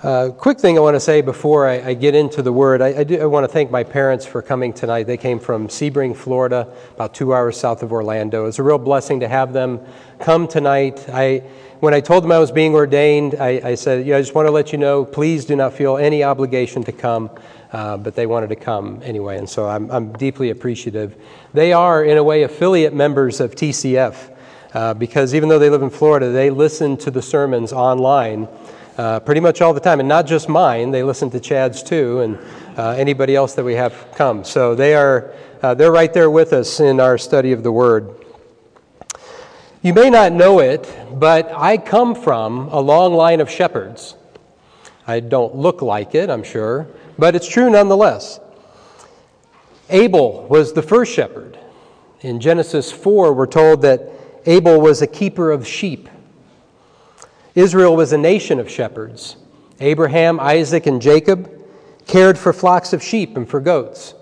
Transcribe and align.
Uh, 0.00 0.30
quick 0.30 0.60
thing 0.60 0.78
I 0.78 0.80
want 0.80 0.94
to 0.94 1.00
say 1.00 1.22
before 1.22 1.66
I, 1.66 1.88
I 1.88 1.94
get 1.94 2.14
into 2.14 2.40
the 2.40 2.52
word. 2.52 2.80
I, 2.80 3.00
I, 3.00 3.02
do, 3.02 3.20
I, 3.20 3.26
want 3.26 3.42
to 3.42 3.48
thank 3.48 3.72
my 3.72 3.82
parents 3.82 4.24
for 4.24 4.40
coming 4.40 4.72
tonight. 4.72 5.08
They 5.08 5.16
came 5.16 5.40
from 5.40 5.66
Sebring, 5.66 6.14
Florida, 6.14 6.72
about 6.94 7.14
two 7.14 7.34
hours 7.34 7.58
south 7.58 7.82
of 7.82 7.90
Orlando. 7.90 8.46
It's 8.46 8.60
a 8.60 8.62
real 8.62 8.78
blessing 8.78 9.18
to 9.18 9.26
have 9.26 9.52
them 9.52 9.80
come 10.20 10.46
tonight. 10.46 11.04
I, 11.08 11.38
when 11.80 11.94
I 11.94 12.00
told 12.00 12.22
them 12.22 12.30
I 12.30 12.38
was 12.38 12.52
being 12.52 12.74
ordained, 12.74 13.34
I, 13.40 13.60
I 13.64 13.74
said, 13.74 14.06
"Yeah, 14.06 14.18
I 14.18 14.20
just 14.20 14.36
want 14.36 14.46
to 14.46 14.52
let 14.52 14.70
you 14.70 14.78
know, 14.78 15.04
please 15.04 15.44
do 15.44 15.56
not 15.56 15.72
feel 15.72 15.96
any 15.96 16.22
obligation 16.22 16.84
to 16.84 16.92
come. 16.92 17.28
Uh, 17.72 17.96
but 17.96 18.14
they 18.14 18.24
wanted 18.24 18.50
to 18.50 18.56
come 18.56 19.02
anyway, 19.02 19.36
and 19.36 19.50
so 19.50 19.68
I'm, 19.68 19.90
I'm, 19.90 20.12
deeply 20.12 20.48
appreciative. 20.48 21.16
They 21.52 21.74
are, 21.74 22.02
in 22.02 22.16
a 22.16 22.24
way, 22.24 22.44
affiliate 22.44 22.94
members 22.94 23.40
of 23.40 23.54
TCF 23.56 24.34
uh, 24.72 24.94
because 24.94 25.34
even 25.34 25.50
though 25.50 25.58
they 25.58 25.68
live 25.68 25.82
in 25.82 25.90
Florida, 25.90 26.30
they 26.30 26.48
listen 26.48 26.96
to 26.98 27.10
the 27.10 27.20
sermons 27.20 27.72
online 27.72 28.48
uh, 28.98 29.20
pretty 29.20 29.40
much 29.40 29.62
all 29.62 29.72
the 29.72 29.80
time, 29.80 30.00
and 30.00 30.08
not 30.08 30.26
just 30.26 30.48
mine. 30.48 30.90
They 30.90 31.02
listen 31.02 31.30
to 31.30 31.40
Chad's 31.40 31.82
too, 31.82 32.20
and 32.20 32.38
uh, 32.76 32.90
anybody 32.90 33.36
else 33.36 33.54
that 33.54 33.64
we 33.64 33.74
have 33.74 33.94
come. 34.16 34.44
So 34.44 34.74
they 34.74 34.94
are 34.94 35.32
uh, 35.62 35.74
they're 35.74 35.92
right 35.92 36.12
there 36.12 36.30
with 36.30 36.52
us 36.52 36.80
in 36.80 37.00
our 37.00 37.16
study 37.16 37.52
of 37.52 37.62
the 37.62 37.72
Word. 37.72 38.14
You 39.82 39.94
may 39.94 40.10
not 40.10 40.32
know 40.32 40.58
it, 40.58 40.92
but 41.12 41.50
I 41.52 41.78
come 41.78 42.14
from 42.14 42.68
a 42.68 42.80
long 42.80 43.14
line 43.14 43.40
of 43.40 43.48
shepherds. 43.48 44.16
I 45.06 45.20
don't 45.20 45.54
look 45.54 45.80
like 45.80 46.14
it, 46.14 46.28
I'm 46.28 46.42
sure, 46.42 46.88
but 47.16 47.34
it's 47.34 47.48
true 47.48 47.70
nonetheless. 47.70 48.40
Abel 49.88 50.46
was 50.48 50.72
the 50.72 50.82
first 50.82 51.12
shepherd. 51.12 51.58
In 52.20 52.40
Genesis 52.40 52.90
4, 52.90 53.32
we're 53.32 53.46
told 53.46 53.82
that 53.82 54.10
Abel 54.44 54.80
was 54.80 55.00
a 55.00 55.06
keeper 55.06 55.50
of 55.52 55.66
sheep. 55.66 56.08
Israel 57.58 57.96
was 57.96 58.12
a 58.12 58.18
nation 58.18 58.60
of 58.60 58.70
shepherds. 58.70 59.34
Abraham, 59.80 60.38
Isaac, 60.38 60.86
and 60.86 61.02
Jacob 61.02 61.50
cared 62.06 62.38
for 62.38 62.52
flocks 62.52 62.92
of 62.92 63.02
sheep 63.02 63.36
and 63.36 63.48
for 63.48 63.58
goats. 63.58 64.14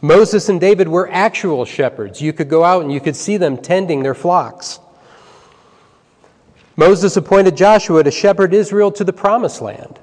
Moses 0.00 0.48
and 0.48 0.60
David 0.60 0.88
were 0.88 1.08
actual 1.12 1.64
shepherds. 1.64 2.20
You 2.20 2.32
could 2.32 2.48
go 2.48 2.64
out 2.64 2.82
and 2.82 2.92
you 2.92 3.00
could 3.00 3.14
see 3.14 3.36
them 3.36 3.56
tending 3.56 4.02
their 4.02 4.14
flocks. 4.14 4.80
Moses 6.74 7.16
appointed 7.16 7.56
Joshua 7.56 8.02
to 8.02 8.10
shepherd 8.10 8.52
Israel 8.52 8.90
to 8.90 9.04
the 9.04 9.12
promised 9.12 9.62
land. 9.62 10.00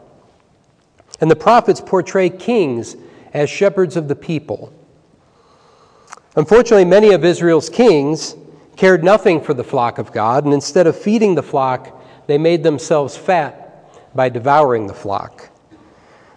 And 1.20 1.30
the 1.30 1.36
prophets 1.36 1.82
portray 1.82 2.30
kings 2.30 2.96
as 3.34 3.50
shepherds 3.50 3.98
of 3.98 4.08
the 4.08 4.16
people. 4.16 4.72
Unfortunately, 6.38 6.86
many 6.86 7.12
of 7.12 7.26
Israel's 7.26 7.70
kings 7.70 8.38
cared 8.78 9.04
nothing 9.04 9.42
for 9.42 9.54
the 9.54 9.64
flock 9.64 9.98
of 9.98 10.14
God, 10.14 10.46
and 10.46 10.54
instead 10.54 10.88
of 10.88 10.98
feeding 10.98 11.36
the 11.36 11.44
flock, 11.44 12.00
they 12.28 12.38
made 12.38 12.64
themselves 12.64 13.18
fat 13.18 13.64
by 14.16 14.30
devouring 14.30 14.88
the 14.88 14.94
flock. 14.94 15.50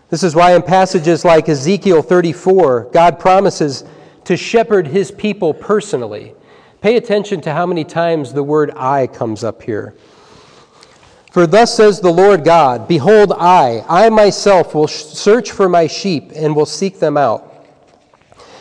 This 0.09 0.23
is 0.23 0.35
why, 0.35 0.55
in 0.55 0.63
passages 0.63 1.25
like 1.25 1.49
Ezekiel 1.49 2.01
34, 2.03 2.91
God 2.93 3.19
promises 3.19 3.85
to 4.25 4.37
shepherd 4.37 4.87
his 4.87 5.11
people 5.11 5.53
personally. 5.53 6.35
Pay 6.81 6.97
attention 6.97 7.41
to 7.43 7.53
how 7.53 7.67
many 7.67 7.85
times 7.85 8.33
the 8.33 8.43
word 8.43 8.71
I 8.77 9.09
comes 9.09 9.43
up 9.43 9.63
here. 9.63 9.95
For 11.33 11.47
thus 11.47 11.77
says 11.77 12.01
the 12.01 12.13
Lord 12.13 12.45
God 12.45 12.87
Behold, 12.89 13.33
I, 13.33 13.85
I 13.89 14.09
myself 14.09 14.75
will 14.75 14.89
search 14.89 15.51
for 15.51 15.69
my 15.69 15.87
sheep 15.87 16.31
and 16.35 16.55
will 16.55 16.67
seek 16.67 16.99
them 16.99 17.17
out. 17.17 17.53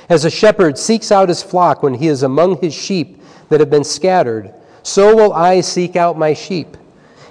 As 0.10 0.26
a 0.26 0.30
shepherd 0.30 0.78
seeks 0.78 1.12
out 1.12 1.30
his 1.30 1.42
flock 1.42 1.84
when 1.84 1.94
he 1.94 2.08
is 2.08 2.24
among 2.24 2.62
his 2.62 2.74
sheep 2.74 3.22
that 3.50 3.60
have 3.60 3.70
been 3.70 3.84
scattered, 3.84 4.54
so 4.84 5.16
will 5.16 5.34
I 5.34 5.62
seek 5.62 5.96
out 5.96 6.18
my 6.18 6.34
sheep 6.34 6.78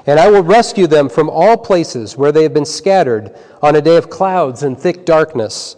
and 0.07 0.21
I 0.21 0.29
will 0.29 0.43
rescue 0.43 0.87
them 0.87 1.09
from 1.09 1.31
all 1.31 1.57
places 1.57 2.17
where 2.17 2.33
they 2.33 2.43
have 2.43 2.55
been 2.55 2.67
scattered 2.67 3.35
on 3.63 3.77
a 3.77 3.81
day 3.81 3.97
of 3.97 4.11
clouds 4.11 4.63
and 4.63 4.79
thick 4.79 5.07
darkness. 5.07 5.77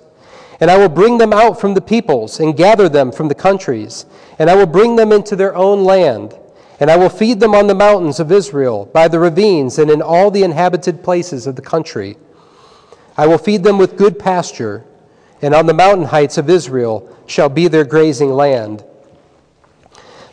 And 0.58 0.70
I 0.70 0.78
will 0.78 0.88
bring 0.88 1.18
them 1.18 1.32
out 1.32 1.60
from 1.60 1.74
the 1.74 1.80
peoples 1.80 2.40
and 2.40 2.56
gather 2.56 2.88
them 2.88 3.12
from 3.12 3.28
the 3.28 3.34
countries, 3.34 4.06
and 4.38 4.48
I 4.50 4.54
will 4.56 4.66
bring 4.66 4.96
them 4.96 5.12
into 5.12 5.36
their 5.36 5.54
own 5.54 5.84
land. 5.84 6.34
And 6.80 6.90
I 6.90 6.96
will 6.96 7.08
feed 7.08 7.40
them 7.40 7.54
on 7.54 7.68
the 7.68 7.74
mountains 7.74 8.20
of 8.20 8.32
Israel, 8.32 8.86
by 8.92 9.08
the 9.08 9.18
ravines, 9.18 9.78
and 9.78 9.90
in 9.90 10.02
all 10.02 10.30
the 10.30 10.42
inhabited 10.42 11.02
places 11.02 11.46
of 11.46 11.56
the 11.56 11.62
country. 11.62 12.16
I 13.16 13.26
will 13.26 13.38
feed 13.38 13.62
them 13.62 13.78
with 13.78 13.96
good 13.96 14.18
pasture, 14.18 14.84
and 15.40 15.54
on 15.54 15.66
the 15.66 15.74
mountain 15.74 16.06
heights 16.06 16.36
of 16.36 16.50
Israel 16.50 17.16
shall 17.26 17.48
be 17.48 17.68
their 17.68 17.84
grazing 17.84 18.30
land. 18.30 18.84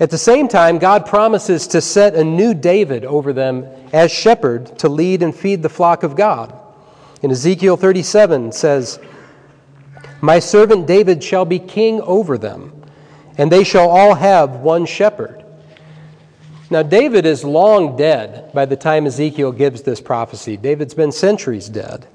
At 0.00 0.10
the 0.10 0.18
same 0.18 0.46
time, 0.46 0.78
God 0.78 1.06
promises 1.06 1.66
to 1.68 1.80
set 1.80 2.14
a 2.14 2.22
new 2.22 2.54
David 2.54 3.04
over 3.04 3.32
them 3.32 3.66
as 3.92 4.12
shepherd 4.12 4.78
to 4.78 4.88
lead 4.88 5.22
and 5.22 5.34
feed 5.34 5.62
the 5.62 5.68
flock 5.68 6.04
of 6.04 6.14
God. 6.14 6.56
In 7.20 7.32
Ezekiel 7.32 7.76
37 7.76 8.52
says, 8.52 9.00
My 10.20 10.38
servant 10.38 10.86
David 10.86 11.24
shall 11.24 11.44
be 11.44 11.58
king 11.58 12.00
over 12.02 12.38
them, 12.38 12.72
and 13.36 13.50
they 13.50 13.64
shall 13.64 13.90
all 13.90 14.14
have 14.14 14.60
one 14.60 14.86
shepherd. 14.86 15.44
Now, 16.70 16.82
David 16.82 17.26
is 17.26 17.42
long 17.42 17.96
dead 17.96 18.52
by 18.52 18.66
the 18.66 18.76
time 18.76 19.06
Ezekiel 19.06 19.50
gives 19.50 19.82
this 19.82 20.00
prophecy. 20.00 20.56
David's 20.56 20.94
been 20.94 21.10
centuries 21.10 21.68
dead. 21.68 22.06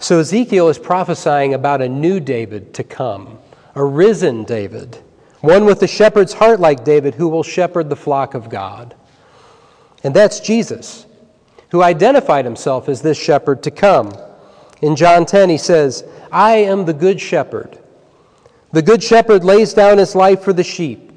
So, 0.00 0.20
Ezekiel 0.20 0.68
is 0.68 0.78
prophesying 0.78 1.52
about 1.52 1.82
a 1.82 1.88
new 1.88 2.20
David 2.20 2.72
to 2.74 2.84
come, 2.84 3.38
a 3.74 3.84
risen 3.84 4.44
David 4.44 5.02
one 5.46 5.64
with 5.64 5.82
a 5.82 5.86
shepherd's 5.86 6.34
heart 6.34 6.60
like 6.60 6.84
David, 6.84 7.14
who 7.14 7.28
will 7.28 7.42
shepherd 7.42 7.88
the 7.88 7.96
flock 7.96 8.34
of 8.34 8.50
God. 8.50 8.94
And 10.04 10.14
that's 10.14 10.40
Jesus, 10.40 11.06
who 11.70 11.82
identified 11.82 12.44
himself 12.44 12.88
as 12.88 13.02
this 13.02 13.18
shepherd 13.18 13.62
to 13.62 13.70
come. 13.70 14.12
In 14.82 14.94
John 14.94 15.24
10, 15.24 15.48
he 15.48 15.58
says, 15.58 16.04
I 16.30 16.56
am 16.56 16.84
the 16.84 16.92
good 16.92 17.20
shepherd. 17.20 17.78
The 18.72 18.82
good 18.82 19.02
shepherd 19.02 19.44
lays 19.44 19.72
down 19.72 19.98
his 19.98 20.14
life 20.14 20.42
for 20.42 20.52
the 20.52 20.64
sheep. 20.64 21.12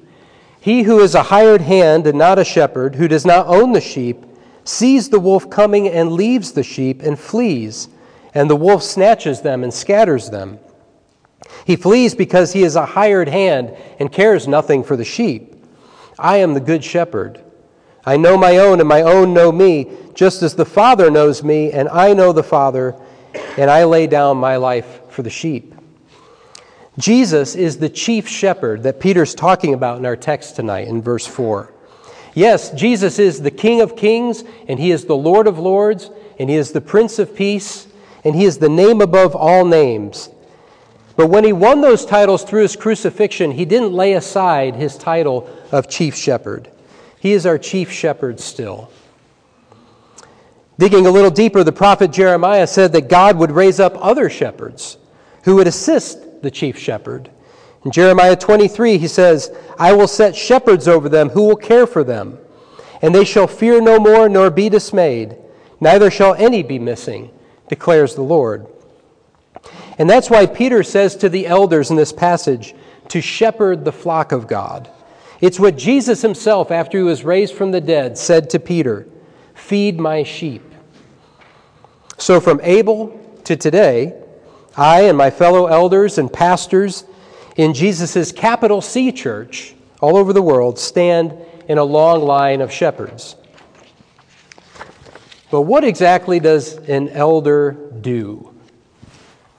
He 0.62 0.84
who 0.84 1.00
is 1.00 1.16
a 1.16 1.23
hired 1.23 1.62
hand 1.62 2.07
and 2.07 2.18
not 2.18 2.39
a 2.39 2.45
shepherd, 2.45 2.95
who 2.95 3.07
does 3.07 3.25
not 3.25 3.47
own 3.47 3.72
the 3.72 3.81
sheep, 3.81 4.25
sees 4.63 5.09
the 5.09 5.19
wolf 5.19 5.50
coming 5.50 5.88
and 5.88 6.12
leaves 6.12 6.51
the 6.51 6.63
sheep 6.63 7.01
and 7.01 7.18
flees, 7.18 7.89
and 8.34 8.50
the 8.50 8.56
wolf 8.56 8.84
snatches 8.84 9.41
them 9.41 9.63
and 9.63 9.73
scatters 9.73 10.29
them. 10.29 10.59
He 11.66 11.76
flees 11.76 12.16
because 12.16 12.54
he 12.54 12.64
is 12.64 12.76
a 12.76 12.86
hired 12.86 13.30
hand 13.30 13.76
and 14.00 14.12
cares 14.12 14.48
nothing 14.48 14.84
for 14.84 14.96
the 14.96 15.06
sheep. 15.06 15.56
I 16.18 16.38
am 16.38 16.54
the 16.54 16.60
good 16.60 16.84
shepherd. 16.84 17.42
I 18.06 18.18
know 18.18 18.38
my 18.38 18.58
own, 18.58 18.80
and 18.80 18.90
my 18.90 19.02
own 19.02 19.34
know 19.34 19.52
me, 19.52 19.92
just 20.14 20.42
as 20.42 20.56
the 20.56 20.66
Father 20.66 21.12
knows 21.12 21.44
me, 21.44 21.72
and 21.72 21.88
I 21.90 22.14
know 22.14 22.32
the 22.32 22.44
Father, 22.44 22.96
and 23.58 23.70
I 23.70 23.84
lay 23.84 24.08
down 24.08 24.38
my 24.38 24.58
life 24.58 25.02
for 25.10 25.22
the 25.22 25.30
sheep. 25.30 25.76
Jesus 26.98 27.56
is 27.56 27.78
the 27.78 27.90
chief 27.90 28.28
shepherd 28.28 28.84
that 28.84 29.00
Peter's 29.00 29.36
talking 29.36 29.74
about 29.74 29.98
in 29.98 30.06
our 30.06 30.18
text 30.18 30.56
tonight 30.56 30.88
in 30.88 31.02
verse 31.02 31.26
4. 31.26 31.72
Yes, 32.34 32.72
Jesus 32.72 33.20
is 33.20 33.42
the 33.42 33.52
King 33.52 33.81
of 33.81 33.96
kings, 33.96 34.44
and 34.68 34.80
he 34.80 34.92
is 34.92 35.06
the 35.06 35.16
Lord 35.16 35.48
of 35.48 35.60
lords, 35.60 36.10
and 36.38 36.50
he 36.50 36.56
is 36.56 36.72
the 36.72 36.81
Prince 36.81 37.20
of 37.20 37.36
peace, 37.36 37.88
and 38.24 38.36
he 38.36 38.46
is 38.46 38.58
the 38.58 38.70
name 38.70 39.02
above 39.02 39.36
all 39.36 39.66
names. 39.66 40.30
But 41.19 41.28
when 41.28 41.44
he 41.44 41.52
won 41.52 41.81
those 41.81 42.06
titles 42.06 42.45
through 42.45 42.62
his 42.62 42.77
crucifixion, 42.77 43.51
he 43.51 43.66
didn't 43.66 43.92
lay 43.92 44.13
aside 44.13 44.77
his 44.77 44.95
title 44.95 45.50
of 45.69 45.89
chief 45.89 46.16
shepherd. 46.16 46.71
He 47.19 47.33
is 47.33 47.45
our 47.45 47.57
chief 47.57 47.92
shepherd 47.92 48.39
still. 48.39 48.89
Digging 50.77 51.06
a 51.06 51.12
little 51.12 51.30
deeper, 51.30 51.62
the 51.62 51.74
prophet 51.74 52.12
Jeremiah 52.12 52.66
said 52.66 52.94
that 52.94 53.10
God 53.10 53.38
would 53.38 53.51
raise 53.51 53.81
up 53.81 53.98
other 53.98 54.30
shepherds 54.30 54.98
who 55.44 55.57
would 55.57 55.68
assist 55.68 56.42
the 56.42 56.50
chief 56.50 56.80
shepherd. 56.80 57.30
In 57.83 57.92
Jeremiah 57.92 58.38
23, 58.38 58.98
he 58.98 59.10
says, 59.10 59.54
I 59.77 59.92
will 59.92 60.07
set 60.07 60.38
shepherds 60.38 60.88
over 60.88 61.10
them 61.10 61.27
who 61.27 61.44
will 61.44 61.57
care 61.57 61.86
for 61.86 62.06
them, 62.06 62.38
and 63.01 63.13
they 63.13 63.25
shall 63.25 63.45
fear 63.45 63.81
no 63.81 64.00
more 64.00 64.30
nor 64.30 64.50
be 64.50 64.69
dismayed, 64.69 65.36
neither 65.81 66.10
shall 66.10 66.36
any 66.36 66.63
be 66.63 66.80
missing, 66.80 67.30
declares 67.68 68.16
the 68.16 68.21
Lord. 68.21 68.68
And 70.00 70.10
that's 70.10 70.30
why 70.30 70.46
Peter 70.46 70.81
says 70.81 71.18
to 71.18 71.30
the 71.30 71.46
elders 71.46 71.92
in 71.92 71.98
this 71.98 72.13
passage 72.13 72.74
to 73.10 73.22
shepherd 73.22 73.84
the 73.84 73.92
flock 73.92 74.31
of 74.31 74.48
God. 74.48 74.90
It's 75.42 75.60
what 75.60 75.78
Jesus 75.78 76.22
himself, 76.22 76.72
after 76.72 76.98
he 76.98 77.04
was 77.04 77.24
raised 77.24 77.54
from 77.54 77.72
the 77.72 77.81
dead, 77.81 78.18
said 78.18 78.50
to 78.51 78.60
Peter 78.60 79.07
Feed 79.54 80.00
my 80.00 80.24
sheep. 80.24 80.63
So 82.18 82.40
from 82.40 82.62
Abel 82.63 83.19
to 83.44 83.56
today, 83.57 84.22
I 84.75 85.01
and 85.01 85.18
my 85.18 85.30
fellow 85.30 85.66
elders 85.68 86.18
and 86.18 86.31
pastors 86.31 87.04
in 87.57 87.74
Jesus' 87.74 88.31
capital 88.31 88.81
C 88.81 89.12
church 89.12 89.75
all 90.02 90.16
over 90.16 90.31
the 90.31 90.42
world 90.42 90.80
stand 90.80 91.38
in 91.68 91.78
a 91.78 91.84
long 91.84 92.22
line 92.22 92.62
of 92.62 92.72
shepherds. 92.72 93.36
But 95.52 95.63
what 95.63 95.84
exactly 95.84 96.40
does 96.40 96.78
an 96.78 97.10
elder 97.10 97.72
do? 98.00 98.58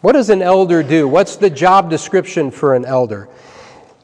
What 0.00 0.12
does 0.12 0.31
an 0.31 0.41
elder 0.41 0.82
do? 0.82 1.06
What's 1.06 1.37
the 1.37 1.50
job 1.50 1.91
description 1.91 2.50
for 2.50 2.75
an 2.75 2.87
elder? 2.87 3.29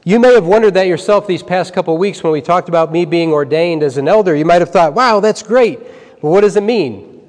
You 0.03 0.19
may 0.19 0.33
have 0.35 0.45
wondered 0.45 0.75
that 0.75 0.87
yourself 0.87 1.25
these 1.27 1.41
past 1.43 1.73
couple 1.73 1.97
weeks 1.97 2.23
when 2.23 2.31
we 2.31 2.41
talked 2.41 2.69
about 2.69 2.91
me 2.91 3.03
being 3.03 3.33
ordained 3.33 3.83
as 3.83 3.97
an 3.97 4.07
elder. 4.07 4.35
You 4.35 4.45
might 4.45 4.61
have 4.61 4.69
thought, 4.69 4.93
wow, 4.93 5.19
that's 5.19 5.41
great. 5.41 5.79
But 6.21 6.29
what 6.29 6.41
does 6.41 6.55
it 6.55 6.61
mean? 6.61 7.27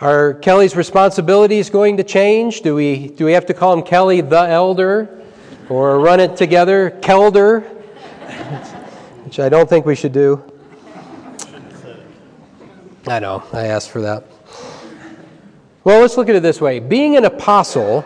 Are 0.00 0.34
Kelly's 0.34 0.76
responsibilities 0.76 1.70
going 1.70 1.96
to 1.96 2.04
change? 2.04 2.60
Do 2.60 2.74
we, 2.74 3.08
do 3.08 3.24
we 3.24 3.32
have 3.32 3.46
to 3.46 3.54
call 3.54 3.72
him 3.72 3.82
Kelly 3.82 4.20
the 4.20 4.42
Elder 4.42 5.24
or 5.70 5.98
run 5.98 6.20
it 6.20 6.36
together, 6.36 6.90
Kelder? 7.00 7.62
Which 9.24 9.40
I 9.40 9.48
don't 9.48 9.68
think 9.68 9.86
we 9.86 9.94
should 9.94 10.12
do. 10.12 10.44
I 13.06 13.20
know, 13.20 13.42
I 13.54 13.68
asked 13.68 13.90
for 13.90 14.02
that. 14.02 14.35
Well, 15.86 16.00
let's 16.00 16.16
look 16.16 16.28
at 16.28 16.34
it 16.34 16.42
this 16.42 16.60
way 16.60 16.80
being 16.80 17.16
an 17.16 17.24
apostle 17.24 18.04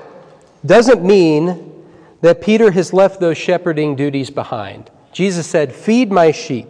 doesn't 0.66 1.02
mean 1.02 1.82
that 2.20 2.42
Peter 2.42 2.70
has 2.72 2.92
left 2.92 3.20
those 3.20 3.38
shepherding 3.38 3.96
duties 3.96 4.28
behind. 4.28 4.90
Jesus 5.12 5.46
said, 5.46 5.72
Feed 5.72 6.12
my 6.12 6.30
sheep. 6.30 6.68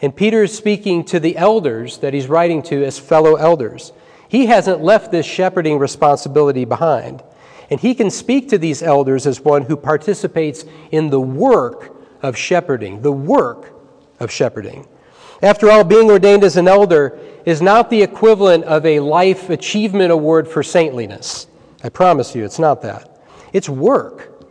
And 0.00 0.14
Peter 0.14 0.44
is 0.44 0.56
speaking 0.56 1.02
to 1.06 1.18
the 1.18 1.36
elders 1.36 1.98
that 1.98 2.14
he's 2.14 2.28
writing 2.28 2.62
to 2.62 2.84
as 2.84 2.96
fellow 2.96 3.34
elders. 3.34 3.90
He 4.28 4.46
hasn't 4.46 4.84
left 4.84 5.10
this 5.10 5.26
shepherding 5.26 5.80
responsibility 5.80 6.64
behind. 6.64 7.24
And 7.68 7.80
he 7.80 7.92
can 7.92 8.08
speak 8.08 8.48
to 8.50 8.58
these 8.58 8.84
elders 8.84 9.26
as 9.26 9.40
one 9.40 9.62
who 9.62 9.76
participates 9.76 10.64
in 10.92 11.10
the 11.10 11.20
work 11.20 11.92
of 12.22 12.36
shepherding, 12.36 13.02
the 13.02 13.10
work 13.10 13.72
of 14.20 14.30
shepherding. 14.30 14.86
After 15.42 15.70
all, 15.70 15.84
being 15.84 16.10
ordained 16.10 16.44
as 16.44 16.56
an 16.56 16.68
elder 16.68 17.18
is 17.44 17.62
not 17.62 17.90
the 17.90 18.02
equivalent 18.02 18.64
of 18.64 18.84
a 18.86 19.00
life 19.00 19.50
achievement 19.50 20.10
award 20.10 20.48
for 20.48 20.62
saintliness. 20.62 21.46
I 21.84 21.88
promise 21.88 22.34
you, 22.34 22.44
it's 22.44 22.58
not 22.58 22.82
that. 22.82 23.20
It's 23.52 23.68
work. 23.68 24.44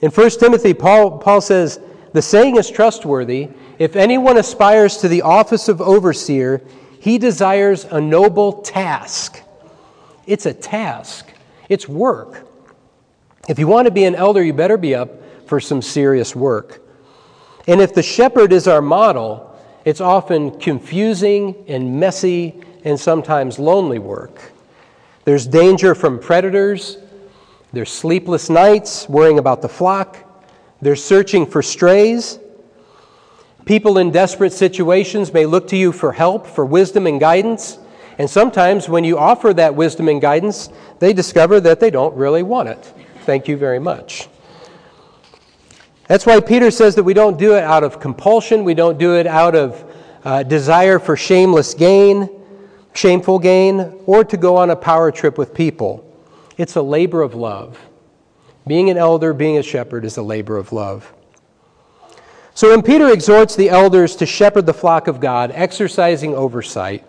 In 0.00 0.10
1 0.10 0.30
Timothy, 0.30 0.74
Paul, 0.74 1.18
Paul 1.18 1.40
says, 1.40 1.80
The 2.12 2.22
saying 2.22 2.56
is 2.56 2.70
trustworthy. 2.70 3.48
If 3.78 3.96
anyone 3.96 4.36
aspires 4.36 4.98
to 4.98 5.08
the 5.08 5.22
office 5.22 5.68
of 5.68 5.80
overseer, 5.80 6.62
he 7.00 7.18
desires 7.18 7.84
a 7.84 8.00
noble 8.00 8.62
task. 8.62 9.42
It's 10.26 10.46
a 10.46 10.54
task, 10.54 11.32
it's 11.68 11.88
work. 11.88 12.46
If 13.48 13.58
you 13.58 13.66
want 13.66 13.86
to 13.86 13.90
be 13.90 14.04
an 14.04 14.14
elder, 14.14 14.42
you 14.42 14.52
better 14.52 14.76
be 14.76 14.94
up 14.94 15.10
for 15.48 15.58
some 15.58 15.82
serious 15.82 16.36
work. 16.36 16.80
And 17.66 17.80
if 17.80 17.92
the 17.92 18.02
shepherd 18.02 18.52
is 18.52 18.68
our 18.68 18.82
model, 18.82 19.51
it's 19.84 20.00
often 20.00 20.58
confusing 20.58 21.64
and 21.68 21.98
messy 21.98 22.60
and 22.84 22.98
sometimes 22.98 23.58
lonely 23.58 23.98
work. 23.98 24.52
There's 25.24 25.46
danger 25.46 25.94
from 25.94 26.18
predators, 26.18 26.98
there's 27.72 27.90
sleepless 27.90 28.50
nights 28.50 29.08
worrying 29.08 29.38
about 29.38 29.62
the 29.62 29.68
flock, 29.68 30.18
there's 30.80 31.02
searching 31.02 31.46
for 31.46 31.62
strays, 31.62 32.38
People 33.64 33.98
in 33.98 34.10
desperate 34.10 34.52
situations 34.52 35.32
may 35.32 35.46
look 35.46 35.68
to 35.68 35.76
you 35.76 35.92
for 35.92 36.12
help, 36.12 36.46
for 36.46 36.66
wisdom 36.66 37.06
and 37.06 37.20
guidance. 37.20 37.78
And 38.18 38.28
sometimes 38.28 38.88
when 38.88 39.04
you 39.04 39.18
offer 39.18 39.54
that 39.54 39.74
wisdom 39.74 40.08
and 40.08 40.20
guidance, 40.20 40.68
they 40.98 41.12
discover 41.12 41.60
that 41.60 41.78
they 41.78 41.90
don't 41.90 42.14
really 42.16 42.42
want 42.42 42.68
it. 42.68 42.92
Thank 43.20 43.46
you 43.46 43.56
very 43.56 43.78
much. 43.78 44.28
That's 46.08 46.26
why 46.26 46.40
Peter 46.40 46.70
says 46.70 46.94
that 46.96 47.04
we 47.04 47.14
don't 47.14 47.38
do 47.38 47.54
it 47.54 47.62
out 47.62 47.84
of 47.84 48.00
compulsion, 48.00 48.64
we 48.64 48.74
don't 48.74 48.98
do 48.98 49.16
it 49.16 49.26
out 49.26 49.54
of 49.54 49.84
uh, 50.24 50.42
desire 50.42 50.98
for 50.98 51.16
shameless 51.16 51.74
gain, 51.74 52.28
shameful 52.94 53.38
gain, 53.38 54.00
or 54.06 54.24
to 54.24 54.36
go 54.36 54.56
on 54.56 54.70
a 54.70 54.76
power 54.76 55.10
trip 55.10 55.38
with 55.38 55.54
people. 55.54 56.08
It's 56.56 56.76
a 56.76 56.82
labor 56.82 57.22
of 57.22 57.34
love. 57.34 57.78
Being 58.66 58.90
an 58.90 58.96
elder, 58.96 59.32
being 59.32 59.58
a 59.58 59.62
shepherd 59.62 60.04
is 60.04 60.16
a 60.16 60.22
labor 60.22 60.56
of 60.56 60.72
love. 60.72 61.12
So 62.54 62.70
when 62.70 62.82
Peter 62.82 63.10
exhorts 63.10 63.56
the 63.56 63.70
elders 63.70 64.14
to 64.16 64.26
shepherd 64.26 64.66
the 64.66 64.74
flock 64.74 65.08
of 65.08 65.20
God, 65.20 65.50
exercising 65.54 66.34
oversight, 66.34 67.04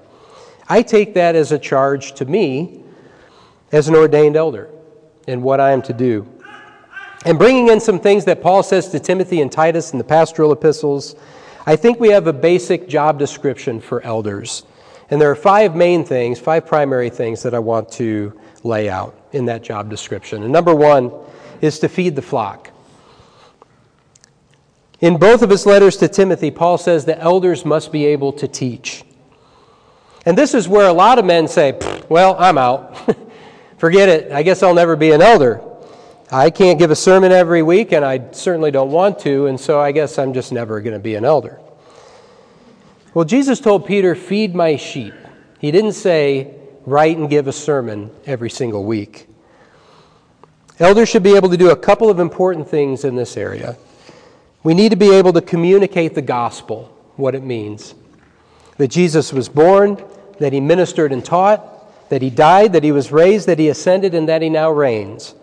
I 0.69 0.81
take 0.81 1.13
that 1.15 1.35
as 1.35 1.51
a 1.51 1.59
charge 1.59 2.13
to 2.13 2.25
me 2.25 2.83
as 3.71 3.89
an 3.89 3.95
ordained 3.95 4.37
elder 4.37 4.69
and 5.27 5.43
what 5.43 5.59
I 5.59 5.71
am 5.71 5.81
to 5.83 5.93
do. 5.93 6.32
And 7.25 7.37
bringing 7.37 7.69
in 7.69 7.79
some 7.79 7.99
things 7.99 8.25
that 8.25 8.41
Paul 8.41 8.63
says 8.63 8.89
to 8.89 8.99
Timothy 8.99 9.41
and 9.41 9.51
Titus 9.51 9.93
in 9.93 9.97
the 9.97 10.03
pastoral 10.03 10.51
epistles, 10.51 11.15
I 11.65 11.77
think 11.77 11.99
we 11.99 12.09
have 12.09 12.27
a 12.27 12.33
basic 12.33 12.89
job 12.89 13.17
description 13.17 13.79
for 13.79 14.01
elders. 14.01 14.63
And 15.09 15.21
there 15.21 15.31
are 15.31 15.35
five 15.35 15.75
main 15.75 16.03
things, 16.03 16.39
five 16.39 16.65
primary 16.65 17.09
things 17.09 17.43
that 17.43 17.53
I 17.53 17.59
want 17.59 17.91
to 17.93 18.37
lay 18.63 18.89
out 18.89 19.17
in 19.31 19.45
that 19.45 19.63
job 19.63 19.89
description. 19.89 20.43
And 20.43 20.51
number 20.51 20.75
one 20.75 21.11
is 21.61 21.79
to 21.79 21.87
feed 21.87 22.15
the 22.15 22.21
flock. 22.21 22.71
In 24.99 25.17
both 25.17 25.41
of 25.41 25.49
his 25.49 25.65
letters 25.65 25.97
to 25.97 26.07
Timothy, 26.07 26.51
Paul 26.51 26.77
says 26.77 27.05
the 27.05 27.19
elders 27.19 27.65
must 27.65 27.91
be 27.91 28.05
able 28.05 28.33
to 28.33 28.47
teach. 28.47 29.03
And 30.25 30.37
this 30.37 30.53
is 30.53 30.67
where 30.67 30.87
a 30.87 30.93
lot 30.93 31.19
of 31.19 31.25
men 31.25 31.47
say, 31.47 31.77
Well, 32.09 32.35
I'm 32.39 32.57
out. 32.57 32.97
Forget 33.77 34.07
it. 34.07 34.31
I 34.31 34.43
guess 34.43 34.63
I'll 34.63 34.73
never 34.73 34.95
be 34.95 35.11
an 35.11 35.21
elder. 35.21 35.61
I 36.33 36.49
can't 36.49 36.79
give 36.79 36.89
a 36.89 36.95
sermon 36.95 37.31
every 37.31 37.61
week, 37.61 37.91
and 37.91 38.03
I 38.03 38.31
certainly 38.31 38.71
don't 38.71 38.89
want 38.89 39.19
to, 39.19 39.45
and 39.45 39.59
so 39.59 39.79
I 39.79 39.91
guess 39.91 40.17
I'm 40.17 40.33
just 40.33 40.51
never 40.51 40.81
going 40.81 40.95
to 40.95 40.99
be 40.99 41.13
an 41.13 41.23
elder. 41.23 41.59
Well, 43.13 43.23
Jesus 43.23 43.59
told 43.59 43.85
Peter, 43.85 44.15
Feed 44.15 44.55
my 44.55 44.75
sheep. 44.75 45.13
He 45.59 45.69
didn't 45.69 45.91
say, 45.91 46.55
Write 46.87 47.17
and 47.17 47.29
give 47.29 47.47
a 47.47 47.53
sermon 47.53 48.09
every 48.25 48.49
single 48.49 48.83
week. 48.83 49.27
Elders 50.79 51.07
should 51.07 51.21
be 51.21 51.35
able 51.35 51.49
to 51.49 51.55
do 51.57 51.69
a 51.69 51.75
couple 51.75 52.09
of 52.09 52.19
important 52.19 52.67
things 52.67 53.03
in 53.03 53.15
this 53.15 53.37
area. 53.37 53.77
We 54.63 54.73
need 54.73 54.89
to 54.89 54.95
be 54.95 55.13
able 55.13 55.33
to 55.33 55.41
communicate 55.41 56.15
the 56.15 56.23
gospel, 56.23 56.85
what 57.15 57.35
it 57.35 57.43
means. 57.43 57.93
That 58.77 58.87
Jesus 58.87 59.31
was 59.31 59.49
born, 59.49 60.03
that 60.39 60.51
he 60.51 60.59
ministered 60.59 61.11
and 61.11 61.23
taught, 61.23 62.09
that 62.09 62.23
he 62.23 62.31
died, 62.31 62.73
that 62.73 62.83
he 62.83 62.91
was 62.91 63.11
raised, 63.11 63.47
that 63.47 63.59
he 63.59 63.69
ascended, 63.69 64.15
and 64.15 64.27
that 64.27 64.41
he 64.41 64.49
now 64.49 64.71
reigns. 64.71 65.35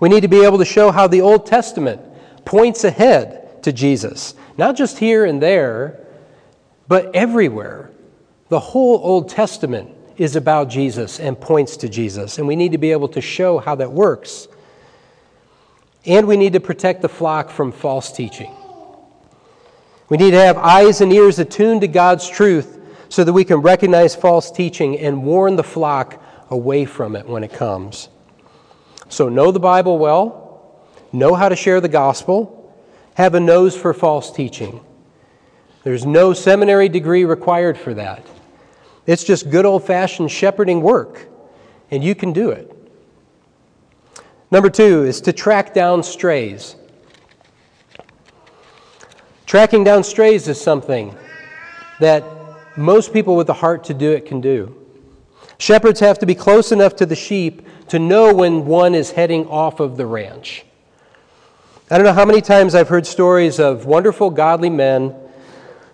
We 0.00 0.08
need 0.08 0.22
to 0.22 0.28
be 0.28 0.44
able 0.44 0.58
to 0.58 0.64
show 0.64 0.90
how 0.90 1.06
the 1.06 1.20
Old 1.20 1.46
Testament 1.46 2.00
points 2.44 2.84
ahead 2.84 3.62
to 3.62 3.72
Jesus, 3.72 4.34
not 4.58 4.76
just 4.76 4.98
here 4.98 5.24
and 5.24 5.40
there, 5.40 6.00
but 6.88 7.14
everywhere. 7.14 7.90
The 8.48 8.60
whole 8.60 9.00
Old 9.02 9.28
Testament 9.28 9.90
is 10.16 10.36
about 10.36 10.68
Jesus 10.68 11.18
and 11.18 11.40
points 11.40 11.76
to 11.78 11.88
Jesus, 11.88 12.38
and 12.38 12.46
we 12.46 12.56
need 12.56 12.72
to 12.72 12.78
be 12.78 12.92
able 12.92 13.08
to 13.08 13.20
show 13.20 13.58
how 13.58 13.74
that 13.76 13.90
works. 13.90 14.48
And 16.06 16.26
we 16.26 16.36
need 16.36 16.52
to 16.52 16.60
protect 16.60 17.02
the 17.02 17.08
flock 17.08 17.50
from 17.50 17.72
false 17.72 18.12
teaching. 18.12 18.54
We 20.10 20.18
need 20.18 20.32
to 20.32 20.40
have 20.40 20.58
eyes 20.58 21.00
and 21.00 21.12
ears 21.12 21.38
attuned 21.38 21.80
to 21.80 21.88
God's 21.88 22.28
truth 22.28 22.78
so 23.08 23.24
that 23.24 23.32
we 23.32 23.44
can 23.44 23.58
recognize 23.58 24.14
false 24.14 24.50
teaching 24.50 24.98
and 24.98 25.24
warn 25.24 25.56
the 25.56 25.64
flock 25.64 26.22
away 26.50 26.84
from 26.84 27.16
it 27.16 27.26
when 27.26 27.42
it 27.42 27.52
comes. 27.52 28.08
So, 29.14 29.28
know 29.28 29.52
the 29.52 29.60
Bible 29.60 29.96
well, 29.96 30.76
know 31.12 31.36
how 31.36 31.48
to 31.48 31.54
share 31.54 31.80
the 31.80 31.88
gospel, 31.88 32.74
have 33.14 33.36
a 33.36 33.40
nose 33.40 33.76
for 33.76 33.94
false 33.94 34.32
teaching. 34.32 34.84
There's 35.84 36.04
no 36.04 36.32
seminary 36.32 36.88
degree 36.88 37.24
required 37.24 37.78
for 37.78 37.94
that. 37.94 38.26
It's 39.06 39.22
just 39.22 39.50
good 39.50 39.66
old 39.66 39.84
fashioned 39.86 40.32
shepherding 40.32 40.82
work, 40.82 41.28
and 41.92 42.02
you 42.02 42.16
can 42.16 42.32
do 42.32 42.50
it. 42.50 42.76
Number 44.50 44.68
two 44.68 45.04
is 45.04 45.20
to 45.20 45.32
track 45.32 45.72
down 45.72 46.02
strays. 46.02 46.74
Tracking 49.46 49.84
down 49.84 50.02
strays 50.02 50.48
is 50.48 50.60
something 50.60 51.16
that 52.00 52.24
most 52.76 53.12
people 53.12 53.36
with 53.36 53.46
the 53.46 53.54
heart 53.54 53.84
to 53.84 53.94
do 53.94 54.10
it 54.10 54.26
can 54.26 54.40
do. 54.40 54.83
Shepherds 55.58 56.00
have 56.00 56.18
to 56.18 56.26
be 56.26 56.34
close 56.34 56.72
enough 56.72 56.96
to 56.96 57.06
the 57.06 57.16
sheep 57.16 57.66
to 57.88 57.98
know 57.98 58.34
when 58.34 58.66
one 58.66 58.94
is 58.94 59.12
heading 59.12 59.46
off 59.46 59.80
of 59.80 59.96
the 59.96 60.06
ranch. 60.06 60.64
I 61.90 61.96
don't 61.96 62.06
know 62.06 62.12
how 62.12 62.24
many 62.24 62.40
times 62.40 62.74
I've 62.74 62.88
heard 62.88 63.06
stories 63.06 63.60
of 63.60 63.86
wonderful, 63.86 64.30
godly 64.30 64.70
men 64.70 65.14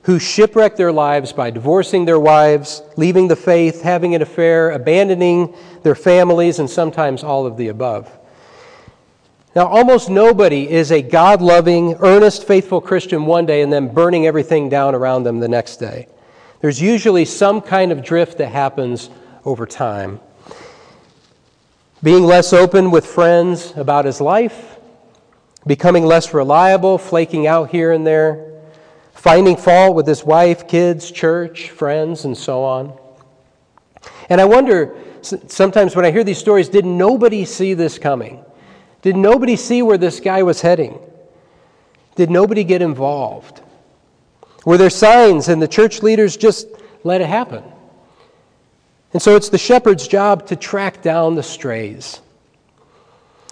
who 0.03 0.19
shipwreck 0.19 0.77
their 0.77 0.93
lives 0.93 1.33
by 1.33 1.51
divorcing 1.51 2.05
their 2.05 2.19
wives, 2.19 2.83
leaving 2.97 3.29
the 3.29 3.37
faith, 3.37 3.83
having 3.83 4.15
an 4.15 4.23
affair, 4.23 4.71
abandoning 4.71 5.55
their 5.83 5.95
families, 5.95 6.59
and 6.59 6.71
sometimes 6.71 7.23
all 7.23 7.45
of 7.45 7.57
the 7.57 7.69
above. 7.69 8.11
Now, 9.55 9.67
almost 9.67 10.09
nobody 10.09 10.71
is 10.71 10.93
a 10.93 11.03
God 11.03 11.43
loving, 11.43 11.97
earnest, 12.01 12.47
faithful 12.47 12.81
Christian 12.81 13.27
one 13.27 13.47
day 13.47 13.63
and 13.63 13.73
then 13.73 13.93
burning 13.93 14.27
everything 14.27 14.69
down 14.69 14.95
around 14.95 15.25
them 15.25 15.41
the 15.41 15.49
next 15.49 15.77
day. 15.77 16.07
There's 16.61 16.81
usually 16.81 17.25
some 17.25 17.61
kind 17.61 17.91
of 17.91 18.05
drift 18.05 18.39
that 18.39 18.49
happens 18.49 19.11
over 19.51 19.67
time. 19.67 20.21
being 22.05 22.23
less 22.23 22.53
open 22.53 22.93
with 22.93 23.05
friends 23.05 23.75
about 23.77 24.05
his 24.05 24.21
life, 24.21 24.79
becoming 25.67 26.07
less 26.07 26.33
reliable, 26.33 26.97
flaking 26.97 27.49
out 27.49 27.69
here 27.69 27.93
and 27.93 28.07
there, 28.07 28.63
finding 29.13 29.57
fault 29.57 29.97
with 29.97 30.07
his 30.07 30.25
wife, 30.25 30.69
kids, 30.69 31.11
church, 31.11 31.71
friends, 31.71 32.25
and 32.25 32.39
so 32.39 32.63
on. 32.63 32.97
And 34.31 34.41
I 34.41 34.45
wonder 34.45 34.97
sometimes 35.21 35.97
when 35.97 36.05
I 36.05 36.13
hear 36.13 36.25
these 36.25 36.39
stories, 36.39 36.69
did 36.69 36.87
nobody 36.87 37.45
see 37.45 37.75
this 37.75 37.99
coming? 37.99 38.45
Did 39.03 39.17
nobody 39.17 39.57
see 39.57 39.83
where 39.83 39.99
this 39.99 40.21
guy 40.21 40.45
was 40.45 40.61
heading? 40.61 40.97
Did 42.15 42.31
nobody 42.31 42.63
get 42.63 42.83
involved? 42.83 43.61
Were 44.65 44.79
there 44.79 44.91
signs 44.91 45.49
and 45.49 45.61
the 45.61 45.69
church 45.69 46.03
leaders 46.03 46.37
just 46.37 46.69
let 47.03 47.21
it 47.21 47.27
happen? 47.27 47.65
And 49.13 49.21
so 49.21 49.35
it's 49.37 49.49
the 49.49 49.59
shepherd's 49.59 50.07
job 50.07 50.47
to 50.49 50.57
track 50.57 51.03
down 51.03 51.35
the 51.35 51.43
strays. 51.43 52.21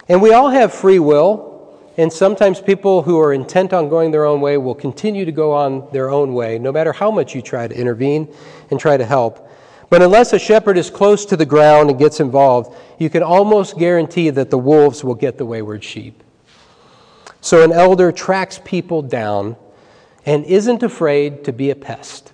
And 0.07 0.21
we 0.21 0.33
all 0.33 0.49
have 0.49 0.73
free 0.73 0.99
will, 0.99 1.77
and 1.97 2.11
sometimes 2.11 2.61
people 2.61 3.03
who 3.03 3.19
are 3.19 3.33
intent 3.33 3.73
on 3.73 3.89
going 3.89 4.11
their 4.11 4.25
own 4.25 4.41
way 4.41 4.57
will 4.57 4.73
continue 4.73 5.25
to 5.25 5.31
go 5.31 5.51
on 5.51 5.87
their 5.91 6.09
own 6.09 6.33
way, 6.33 6.57
no 6.57 6.71
matter 6.71 6.93
how 6.93 7.11
much 7.11 7.35
you 7.35 7.41
try 7.41 7.67
to 7.67 7.75
intervene 7.75 8.33
and 8.71 8.79
try 8.79 8.95
to 8.95 9.05
help. 9.05 9.47
But 9.89 10.01
unless 10.01 10.33
a 10.33 10.39
shepherd 10.39 10.77
is 10.77 10.89
close 10.89 11.25
to 11.25 11.35
the 11.35 11.45
ground 11.45 11.89
and 11.89 11.99
gets 11.99 12.19
involved, 12.19 12.75
you 12.99 13.09
can 13.09 13.23
almost 13.23 13.77
guarantee 13.77 14.29
that 14.29 14.49
the 14.49 14.57
wolves 14.57 15.03
will 15.03 15.15
get 15.15 15.37
the 15.37 15.45
wayward 15.45 15.83
sheep. 15.83 16.23
So 17.41 17.63
an 17.63 17.71
elder 17.71 18.11
tracks 18.11 18.59
people 18.63 19.01
down 19.01 19.57
and 20.25 20.45
isn't 20.45 20.83
afraid 20.83 21.43
to 21.45 21.53
be 21.53 21.69
a 21.69 21.75
pest. 21.75 22.33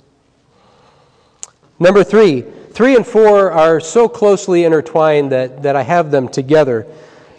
Number 1.80 2.04
three, 2.04 2.44
three 2.76 2.96
and 2.96 3.08
four 3.08 3.52
are 3.52 3.80
so 3.80 4.08
closely 4.08 4.66
intertwined 4.66 5.32
that, 5.32 5.64
that 5.64 5.76
I 5.76 5.82
have 5.82 6.12
them 6.12 6.28
together. 6.28 6.86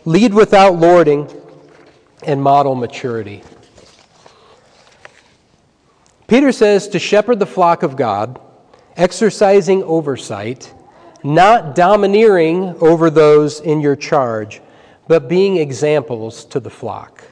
Lead 0.07 0.33
without 0.33 0.77
lording 0.77 1.31
and 2.25 2.43
model 2.43 2.75
maturity. 2.75 3.43
Peter 6.27 6.51
says 6.51 6.89
to 6.89 6.99
shepherd 6.99 7.39
the 7.39 7.47
flock 7.47 7.83
of 7.83 7.97
God 7.97 8.41
exercising 8.97 9.83
oversight, 9.85 10.73
not 11.23 11.75
domineering 11.75 12.75
over 12.81 13.11
those 13.11 13.61
in 13.61 13.83
your 13.83 13.95
charge, 13.95 14.63
but 15.07 15.29
being 15.29 15.59
examples 15.59 16.47
to 16.47 16.61
the 16.61 16.71
flock. 16.71 17.23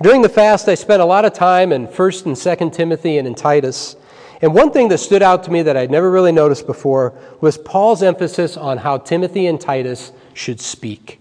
During 0.00 0.22
the 0.22 0.28
fast, 0.28 0.68
I 0.68 0.76
spent 0.76 1.02
a 1.02 1.06
lot 1.06 1.24
of 1.24 1.32
time 1.32 1.72
in 1.72 1.88
1st 1.88 2.26
and 2.26 2.36
2nd 2.36 2.72
Timothy 2.72 3.18
and 3.18 3.26
in 3.26 3.34
Titus. 3.34 3.96
And 4.42 4.54
one 4.54 4.70
thing 4.70 4.88
that 4.88 4.98
stood 4.98 5.22
out 5.22 5.44
to 5.44 5.50
me 5.50 5.62
that 5.62 5.76
I'd 5.76 5.90
never 5.90 6.10
really 6.10 6.32
noticed 6.32 6.66
before 6.66 7.14
was 7.40 7.56
Paul's 7.56 8.02
emphasis 8.02 8.56
on 8.56 8.78
how 8.78 8.98
Timothy 8.98 9.46
and 9.46 9.60
Titus 9.60 10.12
should 10.34 10.60
speak. 10.60 11.20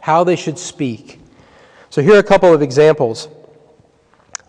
How 0.00 0.24
they 0.24 0.36
should 0.36 0.58
speak. 0.58 1.20
So 1.88 2.02
here 2.02 2.16
are 2.16 2.18
a 2.18 2.22
couple 2.22 2.52
of 2.52 2.60
examples. 2.60 3.28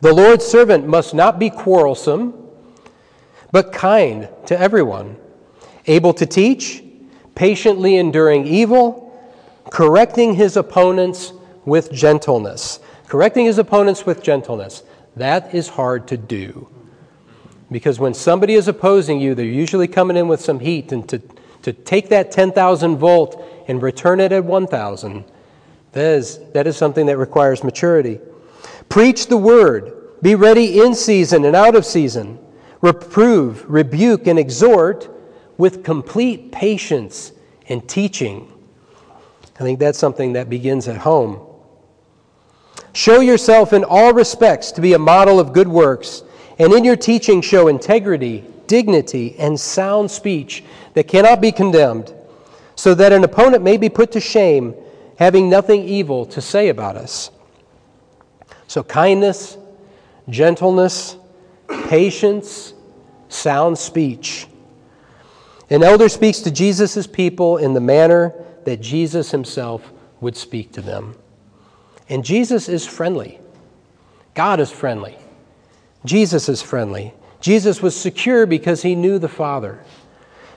The 0.02 0.14
Lord's 0.14 0.46
servant 0.46 0.88
must 0.88 1.14
not 1.14 1.40
be 1.40 1.50
quarrelsome 1.50 2.46
but 3.56 3.72
kind 3.72 4.28
to 4.48 4.60
everyone, 4.60 5.16
able 5.88 6.14
to 6.16 6.26
teach, 6.26 6.84
patiently 7.36 7.96
enduring 7.96 8.46
evil, 8.46 9.18
correcting 9.72 10.34
his 10.34 10.58
opponents 10.58 11.32
with 11.64 11.90
gentleness. 11.90 12.82
Correcting 13.08 13.46
his 13.46 13.58
opponents 13.58 14.06
with 14.06 14.22
gentleness. 14.22 14.84
That 15.16 15.56
is 15.56 15.70
hard 15.70 16.06
to 16.10 16.18
do. 16.18 16.68
Because 17.72 18.00
when 18.00 18.14
somebody 18.14 18.54
is 18.54 18.68
opposing 18.68 19.20
you, 19.20 19.36
they're 19.36 19.46
usually 19.46 19.88
coming 19.88 20.18
in 20.18 20.28
with 20.28 20.42
some 20.42 20.60
heat, 20.60 20.92
and 20.92 21.08
to, 21.10 21.22
to 21.64 21.74
take 21.74 22.10
that 22.10 22.32
10,000 22.32 22.98
volt 22.98 23.44
and 23.68 23.82
return 23.82 24.20
it 24.20 24.32
at 24.32 24.46
1,000, 24.46 25.26
that 25.94 26.02
is, 26.04 26.40
that 26.54 26.68
is 26.68 26.78
something 26.78 27.06
that 27.08 27.18
requires 27.18 27.64
maturity. 27.64 28.20
Preach 28.90 29.28
the 29.28 29.38
word. 29.38 29.94
Be 30.22 30.36
ready 30.36 30.82
in 30.82 30.94
season 30.94 31.46
and 31.46 31.56
out 31.56 31.76
of 31.76 31.86
season 31.86 32.40
reprove, 32.86 33.66
rebuke, 33.68 34.28
and 34.28 34.38
exhort 34.38 35.10
with 35.58 35.84
complete 35.84 36.52
patience 36.52 37.32
and 37.68 37.88
teaching. 37.90 38.52
I 39.60 39.64
think 39.64 39.80
that's 39.80 39.98
something 39.98 40.34
that 40.34 40.50
begins 40.50 40.88
at 40.88 40.98
home. 40.98 41.40
Show 42.94 43.22
yourself 43.22 43.74
in 43.74 43.84
all 43.84 44.14
respects 44.14 44.72
to 44.74 44.82
be 44.82 44.94
a 44.94 45.00
model 45.00 45.40
of 45.40 45.52
good 45.52 45.68
works, 45.68 46.24
and 46.58 46.74
in 46.74 46.84
your 46.84 46.96
teaching 46.96 47.42
show 47.42 47.68
integrity, 47.68 48.44
dignity, 48.68 49.36
and 49.38 49.60
sound 49.60 50.10
speech 50.10 50.64
that 50.94 51.08
cannot 51.08 51.42
be 51.42 51.52
condemned, 51.52 52.14
so 52.76 52.94
that 52.94 53.12
an 53.12 53.24
opponent 53.24 53.64
may 53.64 53.78
be 53.78 53.90
put 53.90 54.12
to 54.14 54.20
shame, 54.20 54.74
having 55.18 55.50
nothing 55.50 55.84
evil 55.84 56.26
to 56.26 56.42
say 56.42 56.70
about 56.70 56.96
us. 56.96 57.32
So, 58.68 58.84
kindness, 58.84 59.58
gentleness, 60.30 61.18
patience, 61.88 62.74
sound 63.30 63.78
speech. 63.78 64.48
An 65.70 65.84
elder 65.84 66.10
speaks 66.10 66.40
to 66.42 66.52
Jesus' 66.52 67.08
people 67.08 67.58
in 67.58 67.74
the 67.74 67.82
manner 67.82 68.34
that 68.66 68.82
Jesus 68.82 69.32
himself 69.32 69.92
would 70.22 70.36
speak 70.36 70.72
to 70.74 70.82
them. 70.82 71.16
And 72.10 72.24
Jesus 72.24 72.70
is 72.70 72.86
friendly. 72.86 73.40
God 74.34 74.60
is 74.60 74.72
friendly. 74.72 75.18
Jesus 76.06 76.48
is 76.50 76.62
friendly. 76.62 77.14
Jesus 77.42 77.82
was 77.82 77.96
secure 77.96 78.46
because 78.46 78.82
he 78.82 78.96
knew 78.96 79.20
the 79.20 79.28
Father. 79.28 79.84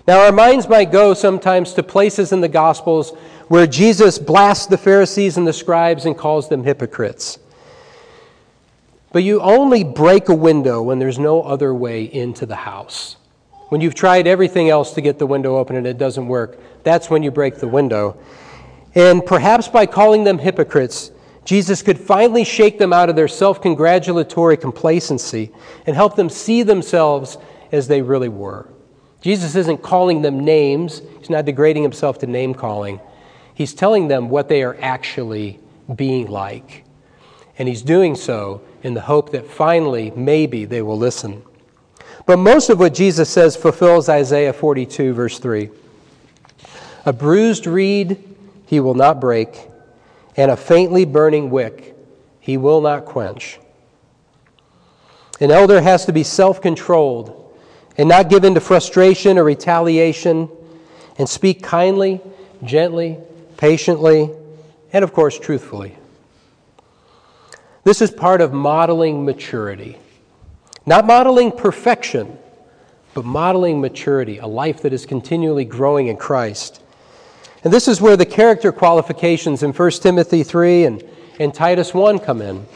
Now, 0.07 0.21
our 0.21 0.33
minds 0.33 0.69
might 0.69 0.91
go 0.91 1.13
sometimes 1.13 1.75
to 1.75 1.83
places 1.83 2.33
in 2.33 2.41
the 2.41 2.49
Gospels 2.49 3.11
where 3.49 3.67
Jesus 3.67 4.19
blasts 4.19 4.67
the 4.67 4.79
Pharisees 4.79 5.37
and 5.37 5.47
the 5.47 5.53
scribes 5.53 6.07
and 6.07 6.17
calls 6.17 6.49
them 6.49 6.65
hypocrites. 6.65 7.39
But 9.13 9.23
you 9.23 9.41
only 9.41 9.85
break 9.85 10.29
a 10.29 10.35
window 10.35 10.83
when 10.83 10.99
there's 10.99 11.19
no 11.19 11.43
other 11.43 11.75
way 11.75 12.05
into 12.05 12.47
the 12.47 12.57
house. 12.57 13.17
When 13.69 13.81
you've 13.81 13.95
tried 13.95 14.27
everything 14.27 14.71
else 14.71 14.95
to 14.95 15.01
get 15.01 15.19
the 15.19 15.27
window 15.27 15.57
open 15.57 15.77
and 15.77 15.87
it 15.87 15.99
doesn't 15.99 16.27
work, 16.27 16.59
that's 16.85 17.11
when 17.11 17.23
you 17.23 17.31
break 17.31 17.57
the 17.57 17.69
window. 17.69 18.19
And 18.95 19.25
perhaps 19.25 19.69
by 19.69 19.87
calling 19.87 20.25
them 20.25 20.39
hypocrites, 20.39 21.11
Jesus 21.49 21.81
could 21.81 21.99
finally 21.99 22.45
shake 22.45 22.79
them 22.79 22.93
out 22.93 23.09
of 23.09 23.17
their 23.17 23.27
self 23.27 23.63
congratulatory 23.63 24.59
complacency 24.59 25.51
and 25.87 25.97
help 25.97 26.15
them 26.15 26.29
see 26.29 26.63
themselves 26.63 27.39
as 27.73 27.89
they 27.89 28.03
really 28.03 28.29
were. 28.29 28.69
Jesus 29.23 29.55
isn't 29.55 29.79
calling 29.83 30.21
them 30.21 30.45
names, 30.45 31.01
he's 31.19 31.31
not 31.31 31.47
degrading 31.47 31.85
himself 31.85 32.19
to 32.19 32.27
name 32.27 32.53
calling. 32.53 33.01
He's 33.55 33.73
telling 33.73 34.09
them 34.09 34.29
what 34.29 34.51
they 34.51 34.63
are 34.63 34.77
actually 34.83 35.59
being 35.97 36.27
like. 36.27 36.85
And 37.57 37.67
he's 37.67 37.81
doing 37.81 38.15
so 38.15 38.61
in 38.83 38.93
the 38.93 39.01
hope 39.01 39.33
that 39.33 39.47
finally, 39.47 40.11
maybe, 40.11 40.67
they 40.67 40.83
will 40.83 40.99
listen. 40.99 41.43
But 42.27 42.39
most 42.39 42.69
of 42.69 42.79
what 42.79 42.93
Jesus 42.93 43.31
says 43.31 43.57
fulfills 43.57 44.11
Isaiah 44.11 44.53
42, 44.53 45.15
verse 45.15 45.39
3. 45.39 45.71
A 47.07 47.13
bruised 47.15 47.67
reed 47.67 48.23
he 48.67 48.81
will 48.81 48.93
not 48.93 49.19
break, 49.19 49.67
and 50.39 50.53
a 50.53 50.57
faintly 50.57 51.05
burning 51.05 51.51
wick 51.51 51.97
he 52.39 52.57
will 52.57 52.81
not 52.81 53.05
quench. 53.05 53.59
An 55.41 55.51
elder 55.51 55.81
has 55.83 56.07
to 56.07 56.13
be 56.13 56.23
self 56.23 56.63
controlled 56.63 57.35
and 57.99 58.09
not 58.09 58.31
give 58.31 58.45
in 58.45 58.55
to 58.55 58.61
frustration 58.61 59.37
or 59.37 59.45
retaliation, 59.45 60.49
and 61.19 61.29
speak 61.29 61.65
kindly, 61.65 62.21
gently, 62.63 63.19
patiently, 63.57 64.31
and 64.93 65.03
of 65.03 65.13
course, 65.13 65.37
truthfully. 65.37 65.97
This 67.83 68.01
is 68.01 68.13
part 68.13 68.41
of 68.41 68.53
modeling 68.53 69.25
maturity. 69.25 69.99
Not 70.87 71.07
modeling 71.07 71.51
perfection, 71.51 72.39
but 73.15 73.25
modeling 73.25 73.81
maturity, 73.81 74.39
a 74.39 74.47
life 74.47 74.83
that 74.83 74.93
is 74.93 75.05
continually 75.05 75.65
growing 75.65 76.07
in 76.07 76.17
Christ. 76.17 76.81
And 77.65 77.73
this 77.73 77.89
is 77.89 78.01
where 78.01 78.17
the 78.17 78.27
character 78.27 78.71
qualifications 78.71 79.63
in 79.63 79.73
1 79.73 79.91
Timothy 79.93 80.43
3 80.43 80.85
and, 80.85 81.05
and 81.41 81.53
Titus 81.53 81.93
1 81.93 82.21
come 82.21 82.41
in. 82.41 82.67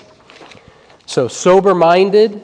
So, 1.06 1.28
sober 1.28 1.74
minded, 1.74 2.42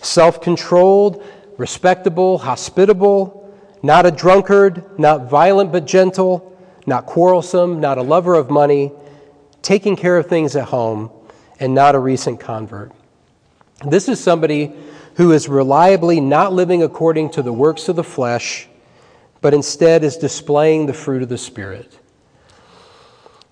self 0.00 0.40
controlled, 0.40 1.24
respectable, 1.56 2.38
hospitable, 2.38 3.52
not 3.82 4.06
a 4.06 4.10
drunkard, 4.10 4.98
not 4.98 5.28
violent 5.28 5.72
but 5.72 5.86
gentle, 5.86 6.56
not 6.86 7.06
quarrelsome, 7.06 7.80
not 7.80 7.98
a 7.98 8.02
lover 8.02 8.34
of 8.34 8.50
money, 8.50 8.92
taking 9.62 9.96
care 9.96 10.18
of 10.18 10.26
things 10.26 10.56
at 10.56 10.64
home 10.68 11.10
and 11.58 11.74
not 11.74 11.94
a 11.94 11.98
recent 11.98 12.40
convert. 12.40 12.92
This 13.86 14.08
is 14.08 14.20
somebody 14.20 14.72
who 15.16 15.32
is 15.32 15.48
reliably 15.48 16.20
not 16.20 16.52
living 16.52 16.82
according 16.82 17.30
to 17.30 17.42
the 17.42 17.52
works 17.52 17.88
of 17.88 17.96
the 17.96 18.04
flesh, 18.04 18.68
but 19.42 19.52
instead 19.52 20.02
is 20.02 20.16
displaying 20.16 20.86
the 20.86 20.94
fruit 20.94 21.22
of 21.22 21.28
the 21.28 21.36
Spirit. 21.36 21.98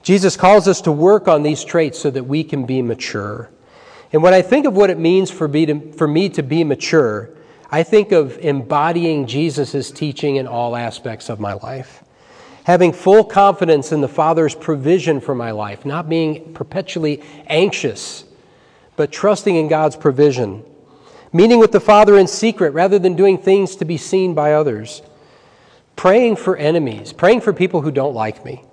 Jesus 0.02 0.35
calls 0.35 0.66
us 0.66 0.80
to 0.80 0.92
work 0.92 1.28
on 1.28 1.42
these 1.42 1.62
traits 1.62 1.99
so 1.99 2.09
that 2.11 2.25
we 2.25 2.42
can 2.42 2.64
be 2.64 2.80
mature. 2.80 3.50
And 4.12 4.23
when 4.23 4.32
I 4.32 4.40
think 4.40 4.64
of 4.64 4.75
what 4.75 4.88
it 4.88 4.99
means 4.99 5.30
for 5.30 5.47
me 5.47 5.66
to, 5.66 5.92
for 5.92 6.09
me 6.09 6.30
to 6.30 6.42
be 6.42 6.64
mature, 6.64 7.30
I 7.70 7.82
think 7.82 8.11
of 8.11 8.38
embodying 8.38 9.26
Jesus' 9.26 9.90
teaching 9.90 10.37
in 10.37 10.47
all 10.47 10.75
aspects 10.75 11.28
of 11.28 11.38
my 11.38 11.52
life. 11.52 12.02
having 12.64 12.92
full 12.92 13.25
confidence 13.25 13.90
in 13.92 14.00
the 14.00 14.09
Father's 14.09 14.54
provision 14.54 15.20
for 15.20 15.35
my 15.35 15.50
life, 15.50 15.85
not 15.85 16.09
being 16.09 16.52
perpetually 16.52 17.23
anxious, 17.47 18.25
but 18.97 19.11
trusting 19.11 19.56
in 19.56 19.68
God's 19.68 19.97
provision. 19.97 20.64
Meeting 21.32 21.59
with 21.59 21.73
the 21.73 21.80
Father 21.80 22.18
in 22.18 22.26
secret 22.26 22.70
rather 22.70 22.99
than 22.99 23.14
doing 23.14 23.38
things 23.38 23.76
to 23.76 23.85
be 23.85 23.97
seen 23.97 24.35
by 24.35 24.52
others. 24.52 25.02
Praying 25.97 26.37
for 26.37 26.56
enemies, 26.56 27.12
praying 27.12 27.40
for 27.42 27.52
people 27.52 27.82
who 27.82 27.90
don't 27.90 28.14
like 28.14 28.44
me. 28.44 28.64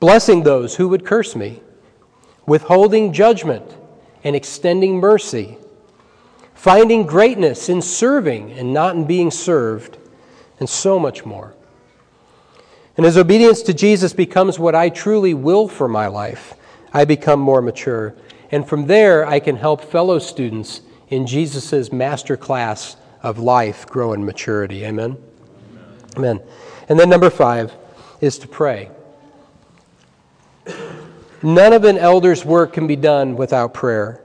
Blessing 0.00 0.42
those 0.42 0.76
who 0.76 0.88
would 0.88 1.04
curse 1.04 1.34
me. 1.34 1.60
Withholding 2.46 3.12
judgment 3.12 3.76
and 4.22 4.36
extending 4.36 4.96
mercy. 4.98 5.58
Finding 6.54 7.04
greatness 7.04 7.68
in 7.68 7.82
serving 7.82 8.52
and 8.52 8.72
not 8.72 8.96
in 8.96 9.06
being 9.06 9.30
served. 9.30 9.98
And 10.60 10.68
so 10.68 10.98
much 10.98 11.24
more. 11.24 11.54
And 12.96 13.06
as 13.06 13.16
obedience 13.16 13.62
to 13.62 13.74
Jesus 13.74 14.12
becomes 14.12 14.58
what 14.58 14.74
I 14.74 14.88
truly 14.88 15.32
will 15.32 15.68
for 15.68 15.86
my 15.86 16.08
life, 16.08 16.54
I 16.92 17.04
become 17.04 17.38
more 17.38 17.62
mature. 17.62 18.16
And 18.50 18.68
from 18.68 18.86
there, 18.86 19.24
I 19.24 19.38
can 19.38 19.56
help 19.56 19.82
fellow 19.82 20.18
students 20.18 20.80
in 21.08 21.26
Jesus' 21.26 21.92
master 21.92 22.36
class 22.36 22.96
of 23.22 23.38
life 23.38 23.86
grow 23.86 24.12
in 24.12 24.24
maturity. 24.24 24.84
Amen? 24.84 25.16
Amen. 26.18 26.42
And 26.88 26.98
then 26.98 27.08
number 27.08 27.30
five 27.30 27.72
is 28.20 28.38
to 28.38 28.48
pray. 28.48 28.90
None 31.42 31.72
of 31.72 31.84
an 31.84 31.96
elder's 31.96 32.44
work 32.44 32.72
can 32.72 32.86
be 32.86 32.96
done 32.96 33.36
without 33.36 33.72
prayer. 33.72 34.20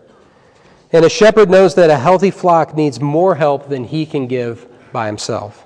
And 0.92 1.06
a 1.06 1.10
shepherd 1.10 1.50
knows 1.50 1.76
that 1.76 1.90
a 1.90 1.98
healthy 1.98 2.32
flock 2.32 2.76
needs 2.76 3.00
more 3.00 3.36
help 3.36 3.70
than 3.70 3.84
he 3.84 4.06
can 4.06 4.28
give 4.28 4.68
by 4.92 5.08
himself. 5.08 5.66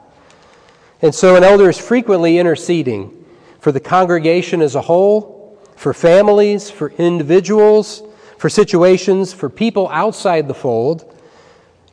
And 1.02 1.14
so 1.14 1.36
an 1.36 1.44
elder 1.44 1.70
is 1.70 1.78
frequently 1.78 2.40
interceding 2.40 3.26
for 3.60 3.72
the 3.72 3.80
congregation 3.80 4.62
as 4.62 4.76
a 4.76 4.82
whole, 4.82 5.58
for 5.76 5.94
families, 5.94 6.70
for 6.70 6.90
individuals, 6.92 8.04
for 8.38 8.50
situations, 8.50 9.34
for 9.34 9.50
people 9.50 9.88
outside 9.90 10.48
the 10.48 10.54
fold, 10.54 11.16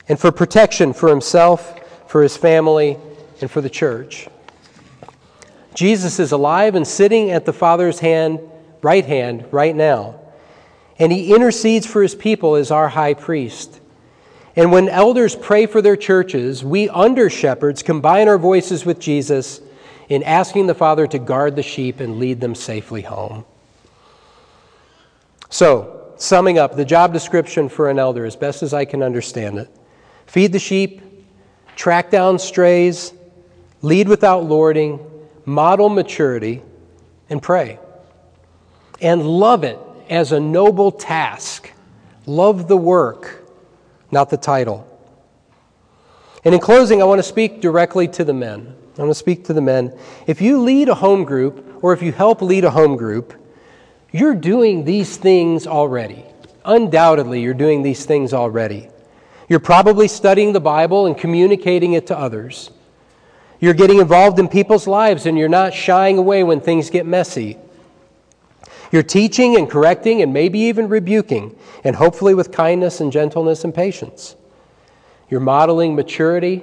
and 0.09 0.19
for 0.19 0.33
protection 0.33 0.93
for 0.93 1.09
himself, 1.09 1.81
for 2.09 2.23
his 2.23 2.37
family, 2.37 2.97
and 3.41 3.51
for 3.51 3.61
the 3.61 3.71
church. 3.71 4.29
Jesus 5.75 6.21
is 6.21 6.33
alive 6.33 6.75
and 6.75 6.87
sitting 6.87 7.31
at 7.31 7.45
the 7.45 7.53
Father's 7.53 7.99
hand, 7.99 8.41
right 8.81 9.05
hand, 9.05 9.47
right 9.51 9.75
now. 9.75 10.21
And 10.99 11.11
he 11.11 11.35
intercedes 11.35 11.87
for 11.87 12.03
his 12.03 12.15
people 12.15 12.55
as 12.55 12.71
our 12.71 12.89
high 12.89 13.15
priest. 13.15 13.81
And 14.57 14.71
when 14.71 14.89
elders 14.89 15.35
pray 15.35 15.67
for 15.67 15.83
their 15.83 15.97
churches, 15.97 16.65
we 16.65 16.89
under 16.89 17.29
shepherds 17.29 17.83
combine 17.83 18.29
our 18.29 18.39
voices 18.39 18.87
with 18.87 19.01
Jesus 19.01 19.61
in 20.09 20.23
asking 20.23 20.69
the 20.69 20.75
Father 20.75 21.07
to 21.09 21.19
guard 21.19 21.57
the 21.57 21.63
sheep 21.63 21.99
and 21.99 22.19
lead 22.19 22.41
them 22.41 22.55
safely 22.55 23.03
home. 23.03 23.45
So, 25.51 26.13
summing 26.17 26.59
up, 26.59 26.77
the 26.77 26.85
job 26.85 27.13
description 27.13 27.69
for 27.69 27.91
an 27.91 27.99
elder, 27.99 28.25
as 28.25 28.37
best 28.37 28.63
as 28.63 28.73
I 28.73 28.85
can 28.85 29.03
understand 29.03 29.59
it 29.59 29.71
feed 30.27 30.53
the 30.53 30.59
sheep, 30.59 31.01
track 31.77 32.11
down 32.11 32.39
strays, 32.39 33.13
lead 33.85 34.09
without 34.09 34.45
lording, 34.45 34.99
model 35.45 35.89
maturity, 35.89 36.63
and 37.31 37.43
pray. 37.43 37.79
And 39.01 39.23
love 39.23 39.65
it 39.65 39.79
as 40.09 40.33
a 40.33 40.41
noble 40.41 40.91
task. 40.91 41.71
Love 42.27 42.69
the 42.69 42.77
work 42.77 43.45
not 44.15 44.31
the 44.31 44.37
title. 44.39 44.87
And 46.45 46.55
in 46.55 46.61
closing, 46.61 47.03
I 47.03 47.05
want 47.05 47.19
to 47.19 47.25
speak 47.25 47.61
directly 47.61 48.09
to 48.09 48.25
the 48.25 48.33
men. 48.33 48.75
I 48.97 49.03
want 49.03 49.11
to 49.11 49.19
speak 49.19 49.45
to 49.47 49.53
the 49.53 49.61
men. 49.61 49.93
If 50.27 50.41
you 50.41 50.63
lead 50.63 50.89
a 50.89 50.95
home 50.95 51.25
group, 51.25 51.83
or 51.83 51.93
if 51.93 52.01
you 52.01 52.13
help 52.13 52.41
lead 52.41 52.65
a 52.65 52.71
home 52.71 52.97
group, 52.97 53.35
you're 54.13 54.37
doing 54.37 54.85
these 54.85 55.17
things 55.17 55.67
already. 55.67 56.25
Undoubtedly, 56.65 57.43
you're 57.43 57.55
doing 57.55 57.83
these 57.83 58.07
things 58.07 58.33
already. 58.33 58.89
You're 59.49 59.61
probably 59.61 60.07
studying 60.07 60.53
the 60.53 60.61
Bible 60.61 61.07
and 61.07 61.19
communicating 61.19 61.95
it 61.95 62.07
to 62.07 62.17
others. 62.19 62.71
You're 63.65 63.73
getting 63.73 63.99
involved 63.99 64.39
in 64.39 64.49
people's 64.49 64.87
lives 64.87 65.25
and 65.25 65.39
you're 65.39 65.49
not 65.49 65.73
shying 65.73 66.19
away 66.19 66.45
when 66.45 66.61
things 66.61 66.91
get 66.91 67.07
messy. 67.07 67.57
You're 68.93 69.03
teaching 69.03 69.57
and 69.57 69.71
correcting 69.71 70.21
and 70.21 70.35
maybe 70.35 70.59
even 70.59 70.87
rebuking, 70.87 71.57
and 71.83 71.97
hopefully 71.97 72.35
with 72.35 72.53
kindness 72.53 73.01
and 73.01 73.11
gentleness 73.11 73.65
and 73.65 73.75
patience. 73.75 74.37
You're 75.31 75.41
modeling 75.41 75.95
maturity, 75.95 76.63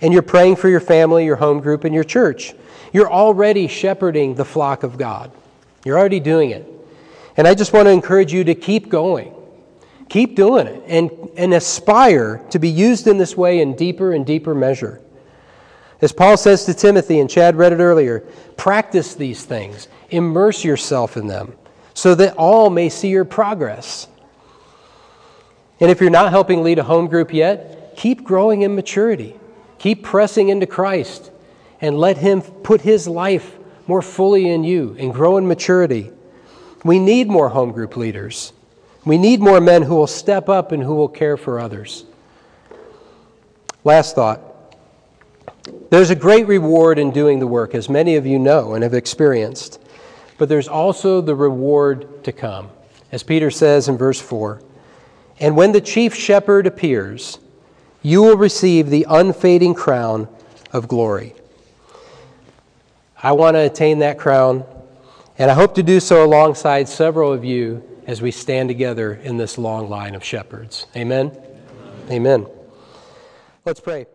and 0.00 0.12
you're 0.12 0.22
praying 0.22 0.54
for 0.54 0.68
your 0.68 0.78
family, 0.78 1.24
your 1.24 1.34
home 1.34 1.58
group, 1.58 1.82
and 1.82 1.92
your 1.92 2.04
church. 2.04 2.54
You're 2.92 3.10
already 3.10 3.66
shepherding 3.66 4.36
the 4.36 4.44
flock 4.44 4.84
of 4.84 4.98
God. 4.98 5.32
You're 5.84 5.98
already 5.98 6.20
doing 6.20 6.50
it. 6.50 6.64
And 7.36 7.48
I 7.48 7.56
just 7.56 7.72
want 7.72 7.86
to 7.86 7.90
encourage 7.90 8.32
you 8.32 8.44
to 8.44 8.54
keep 8.54 8.88
going. 8.88 9.34
Keep 10.08 10.36
doing 10.36 10.68
it 10.68 10.80
and, 10.86 11.10
and 11.36 11.54
aspire 11.54 12.40
to 12.50 12.60
be 12.60 12.68
used 12.68 13.08
in 13.08 13.18
this 13.18 13.36
way 13.36 13.58
in 13.58 13.74
deeper 13.74 14.12
and 14.12 14.24
deeper 14.24 14.54
measure. 14.54 15.00
As 16.00 16.12
Paul 16.12 16.36
says 16.36 16.64
to 16.64 16.74
Timothy, 16.74 17.18
and 17.18 17.28
Chad 17.28 17.56
read 17.56 17.72
it 17.72 17.80
earlier, 17.80 18.20
practice 18.56 19.14
these 19.14 19.44
things, 19.44 19.88
immerse 20.10 20.64
yourself 20.64 21.16
in 21.16 21.26
them, 21.26 21.54
so 21.92 22.14
that 22.14 22.36
all 22.36 22.70
may 22.70 22.88
see 22.88 23.08
your 23.08 23.24
progress. 23.24 24.06
And 25.80 25.90
if 25.90 26.00
you're 26.00 26.10
not 26.10 26.30
helping 26.30 26.62
lead 26.62 26.78
a 26.78 26.84
home 26.84 27.08
group 27.08 27.32
yet, 27.32 27.94
keep 27.96 28.22
growing 28.22 28.62
in 28.62 28.76
maturity. 28.76 29.34
Keep 29.78 30.04
pressing 30.04 30.48
into 30.48 30.66
Christ 30.66 31.30
and 31.80 31.98
let 31.98 32.18
Him 32.18 32.42
put 32.42 32.80
His 32.80 33.08
life 33.08 33.56
more 33.86 34.02
fully 34.02 34.48
in 34.48 34.64
you 34.64 34.96
and 34.98 35.12
grow 35.12 35.36
in 35.36 35.48
maturity. 35.48 36.10
We 36.84 36.98
need 36.98 37.28
more 37.28 37.48
home 37.48 37.72
group 37.72 37.96
leaders. 37.96 38.52
We 39.04 39.18
need 39.18 39.40
more 39.40 39.60
men 39.60 39.82
who 39.82 39.94
will 39.94 40.06
step 40.06 40.48
up 40.48 40.70
and 40.70 40.82
who 40.82 40.94
will 40.94 41.08
care 41.08 41.36
for 41.36 41.58
others. 41.58 42.04
Last 43.84 44.14
thought 44.14 44.47
there's 45.90 46.10
a 46.10 46.14
great 46.14 46.46
reward 46.46 46.98
in 46.98 47.10
doing 47.10 47.38
the 47.38 47.46
work, 47.46 47.74
as 47.74 47.88
many 47.88 48.16
of 48.16 48.26
you 48.26 48.38
know 48.38 48.74
and 48.74 48.82
have 48.82 48.94
experienced. 48.94 49.80
But 50.36 50.48
there's 50.48 50.68
also 50.68 51.20
the 51.20 51.34
reward 51.34 52.24
to 52.24 52.32
come. 52.32 52.70
As 53.10 53.22
Peter 53.22 53.50
says 53.50 53.88
in 53.88 53.96
verse 53.96 54.20
4 54.20 54.62
And 55.40 55.56
when 55.56 55.72
the 55.72 55.80
chief 55.80 56.14
shepherd 56.14 56.66
appears, 56.66 57.38
you 58.02 58.22
will 58.22 58.36
receive 58.36 58.90
the 58.90 59.06
unfading 59.08 59.74
crown 59.74 60.28
of 60.72 60.88
glory. 60.88 61.34
I 63.20 63.32
want 63.32 63.56
to 63.56 63.60
attain 63.60 63.98
that 63.98 64.18
crown, 64.18 64.64
and 65.38 65.50
I 65.50 65.54
hope 65.54 65.74
to 65.74 65.82
do 65.82 65.98
so 65.98 66.24
alongside 66.24 66.88
several 66.88 67.32
of 67.32 67.44
you 67.44 67.82
as 68.06 68.22
we 68.22 68.30
stand 68.30 68.68
together 68.68 69.14
in 69.14 69.36
this 69.36 69.58
long 69.58 69.90
line 69.90 70.14
of 70.14 70.22
shepherds. 70.22 70.86
Amen? 70.96 71.32
Amen. 72.10 72.10
Amen. 72.10 72.46
Let's 73.64 73.80
pray. 73.80 74.06